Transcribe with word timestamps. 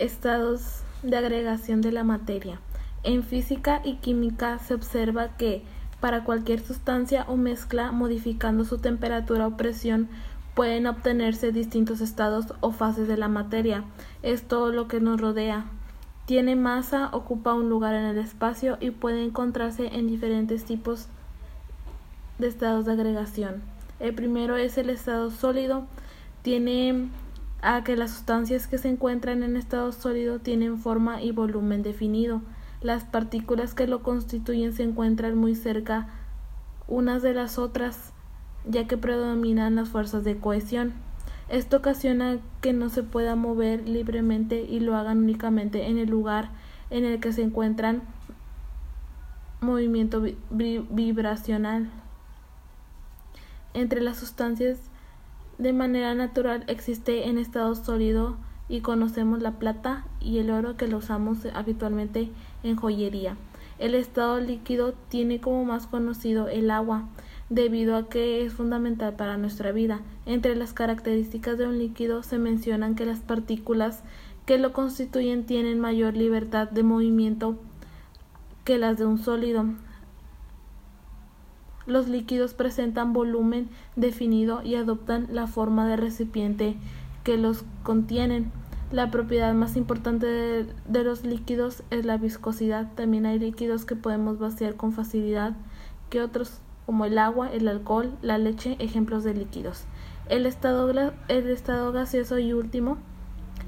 Estados 0.00 0.80
de 1.02 1.18
agregación 1.18 1.82
de 1.82 1.92
la 1.92 2.04
materia. 2.04 2.58
En 3.02 3.22
física 3.22 3.82
y 3.84 3.96
química 3.96 4.58
se 4.58 4.72
observa 4.72 5.36
que 5.36 5.62
para 6.00 6.24
cualquier 6.24 6.60
sustancia 6.60 7.26
o 7.28 7.36
mezcla 7.36 7.92
modificando 7.92 8.64
su 8.64 8.78
temperatura 8.78 9.46
o 9.46 9.58
presión 9.58 10.08
pueden 10.54 10.86
obtenerse 10.86 11.52
distintos 11.52 12.00
estados 12.00 12.46
o 12.60 12.72
fases 12.72 13.08
de 13.08 13.18
la 13.18 13.28
materia. 13.28 13.84
Es 14.22 14.42
todo 14.42 14.72
lo 14.72 14.88
que 14.88 15.00
nos 15.00 15.20
rodea. 15.20 15.66
Tiene 16.24 16.56
masa, 16.56 17.10
ocupa 17.12 17.52
un 17.52 17.68
lugar 17.68 17.94
en 17.94 18.06
el 18.06 18.16
espacio 18.16 18.78
y 18.80 18.92
puede 18.92 19.22
encontrarse 19.22 19.94
en 19.94 20.06
diferentes 20.06 20.64
tipos 20.64 21.08
de 22.38 22.48
estados 22.48 22.86
de 22.86 22.92
agregación. 22.92 23.62
El 23.98 24.14
primero 24.14 24.56
es 24.56 24.78
el 24.78 24.88
estado 24.88 25.30
sólido. 25.30 25.84
Tiene 26.40 27.10
a 27.62 27.84
que 27.84 27.96
las 27.96 28.10
sustancias 28.10 28.66
que 28.66 28.78
se 28.78 28.88
encuentran 28.88 29.42
en 29.42 29.56
estado 29.56 29.92
sólido 29.92 30.38
tienen 30.38 30.78
forma 30.78 31.22
y 31.22 31.32
volumen 31.32 31.82
definido. 31.82 32.42
Las 32.80 33.04
partículas 33.04 33.74
que 33.74 33.86
lo 33.86 34.02
constituyen 34.02 34.72
se 34.72 34.82
encuentran 34.82 35.36
muy 35.36 35.54
cerca 35.54 36.08
unas 36.88 37.22
de 37.22 37.34
las 37.34 37.58
otras, 37.58 38.12
ya 38.66 38.86
que 38.86 38.96
predominan 38.96 39.76
las 39.76 39.90
fuerzas 39.90 40.24
de 40.24 40.38
cohesión. 40.38 40.94
Esto 41.48 41.78
ocasiona 41.78 42.38
que 42.60 42.72
no 42.72 42.88
se 42.88 43.02
pueda 43.02 43.36
mover 43.36 43.88
libremente 43.88 44.62
y 44.62 44.80
lo 44.80 44.96
hagan 44.96 45.18
únicamente 45.18 45.88
en 45.88 45.98
el 45.98 46.08
lugar 46.08 46.50
en 46.90 47.04
el 47.04 47.20
que 47.20 47.32
se 47.32 47.42
encuentran 47.42 48.02
movimiento 49.60 50.22
vibracional. 50.50 51.90
Entre 53.74 54.00
las 54.00 54.16
sustancias 54.18 54.89
de 55.60 55.74
manera 55.74 56.14
natural 56.14 56.64
existe 56.68 57.28
en 57.28 57.36
estado 57.36 57.74
sólido 57.74 58.38
y 58.70 58.80
conocemos 58.80 59.42
la 59.42 59.58
plata 59.58 60.06
y 60.18 60.38
el 60.38 60.50
oro 60.50 60.78
que 60.78 60.88
lo 60.88 60.96
usamos 60.98 61.38
habitualmente 61.52 62.30
en 62.62 62.76
joyería. 62.76 63.36
El 63.78 63.94
estado 63.94 64.40
líquido 64.40 64.94
tiene 65.10 65.38
como 65.40 65.66
más 65.66 65.86
conocido 65.86 66.48
el 66.48 66.70
agua, 66.70 67.08
debido 67.50 67.96
a 67.96 68.08
que 68.08 68.42
es 68.42 68.54
fundamental 68.54 69.16
para 69.16 69.36
nuestra 69.36 69.70
vida. 69.70 70.00
Entre 70.24 70.56
las 70.56 70.72
características 70.72 71.58
de 71.58 71.66
un 71.66 71.78
líquido 71.78 72.22
se 72.22 72.38
mencionan 72.38 72.94
que 72.94 73.04
las 73.04 73.18
partículas 73.20 74.02
que 74.46 74.56
lo 74.56 74.72
constituyen 74.72 75.44
tienen 75.44 75.78
mayor 75.78 76.16
libertad 76.16 76.70
de 76.70 76.84
movimiento 76.84 77.58
que 78.64 78.78
las 78.78 78.96
de 78.96 79.04
un 79.04 79.18
sólido. 79.18 79.66
Los 81.90 82.06
líquidos 82.06 82.54
presentan 82.54 83.12
volumen 83.12 83.68
definido 83.96 84.62
y 84.62 84.76
adoptan 84.76 85.26
la 85.32 85.48
forma 85.48 85.88
de 85.88 85.96
recipiente 85.96 86.76
que 87.24 87.36
los 87.36 87.64
contienen. 87.82 88.52
La 88.92 89.10
propiedad 89.10 89.52
más 89.54 89.76
importante 89.76 90.24
de, 90.24 91.02
los 91.04 91.24
líquidos 91.24 91.82
es 91.90 92.04
la 92.04 92.16
viscosidad. 92.16 92.92
También 92.94 93.26
hay 93.26 93.40
líquidos 93.40 93.84
que 93.86 93.96
podemos 93.96 94.38
vaciar 94.38 94.76
con 94.76 94.92
facilidad 94.92 95.56
que 96.10 96.22
otros 96.22 96.60
como 96.86 97.06
el 97.06 97.18
agua, 97.18 97.52
el 97.52 97.66
alcohol, 97.66 98.16
la 98.22 98.38
leche, 98.38 98.76
ejemplos 98.78 99.24
de 99.24 99.34
líquidos. 99.34 99.82
El 100.28 100.46
estado, 100.46 100.88
el 101.26 101.50
estado 101.50 101.90
gaseoso 101.90 102.38
y 102.38 102.52
último, 102.52 102.98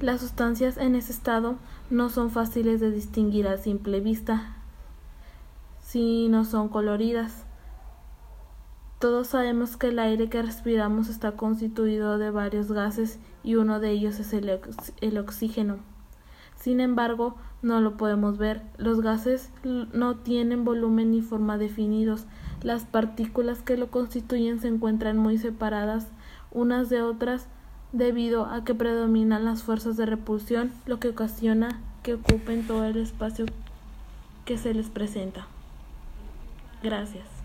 las 0.00 0.22
sustancias 0.22 0.76
en 0.76 0.96
ese 0.96 1.12
estado 1.12 1.54
no 1.88 2.08
son 2.08 2.30
fáciles 2.30 2.80
de 2.80 2.90
distinguir 2.90 3.46
a 3.46 3.58
simple 3.58 4.00
vista 4.00 4.56
si 5.80 6.26
no 6.28 6.44
son 6.44 6.68
coloridas. 6.68 7.44
Todos 8.98 9.28
sabemos 9.28 9.76
que 9.76 9.88
el 9.88 10.00
aire 10.00 10.28
que 10.28 10.42
respiramos 10.42 11.08
está 11.08 11.32
constituido 11.32 12.18
de 12.18 12.32
varios 12.32 12.72
gases 12.72 13.20
y 13.44 13.54
uno 13.54 13.78
de 13.78 13.92
ellos 13.92 14.18
es 14.18 14.32
el, 14.32 15.18
oxígeno. 15.18 15.76
Sin 16.56 16.80
embargo, 16.80 17.36
no 17.62 17.80
lo 17.80 17.96
podemos 17.96 18.38
ver. 18.38 18.62
Los 18.76 19.00
gases 19.00 19.50
no 19.62 20.16
tienen 20.16 20.64
volumen 20.64 21.12
ni 21.12 21.22
forma 21.22 21.58
definidos. 21.58 22.26
Las 22.60 22.86
partículas 22.86 23.62
que 23.62 23.76
lo 23.76 23.88
constituyen 23.88 24.58
se 24.58 24.66
encuentran 24.66 25.16
muy 25.16 25.38
separadas 25.38 26.08
unas 26.50 26.88
de 26.88 27.02
otras 27.02 27.46
debido 27.92 28.46
a 28.46 28.64
que 28.64 28.74
predominan 28.74 29.44
las 29.44 29.62
fuerzas 29.62 29.96
de 29.96 30.06
repulsión, 30.06 30.72
lo 30.86 30.98
que 30.98 31.10
ocasiona 31.10 31.80
que 32.02 32.14
ocupen 32.14 32.66
todo 32.66 32.84
el 32.84 32.96
espacio 32.96 33.46
que 34.44 34.58
se 34.58 34.74
les 34.74 34.88
presenta. 34.88 35.46
Gracias. 36.82 37.37